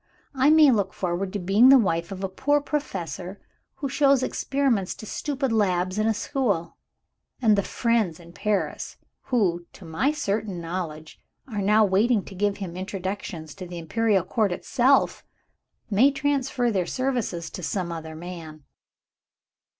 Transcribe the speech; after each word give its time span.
I 0.33 0.49
may 0.49 0.71
look 0.71 0.93
forward 0.93 1.31
to 1.33 1.37
being 1.39 1.69
the 1.69 1.77
wife 1.77 2.11
of 2.11 2.23
a 2.23 2.27
poor 2.27 2.59
Professor, 2.59 3.39
who 3.75 3.87
shows 3.87 4.23
experiments 4.23 4.95
to 4.95 5.05
stupid 5.05 5.51
lads 5.51 5.99
in 5.99 6.07
a 6.07 6.13
school. 6.15 6.75
And 7.39 7.55
the 7.55 7.61
friends 7.61 8.19
in 8.19 8.33
Paris, 8.33 8.97
who, 9.25 9.67
to 9.73 9.85
my 9.85 10.11
certain 10.11 10.59
knowledge, 10.59 11.19
are 11.47 11.61
now 11.61 11.85
waiting 11.85 12.25
to 12.25 12.33
give 12.33 12.57
him 12.57 12.75
introductions 12.75 13.53
to 13.53 13.67
the 13.67 13.77
Imperial 13.77 14.23
Court 14.23 14.51
itself, 14.51 15.23
may 15.91 16.09
transfer 16.09 16.71
their 16.71 16.87
services 16.87 17.51
to 17.51 17.61
some 17.61 17.91
other 17.91 18.15
man. 18.15 18.63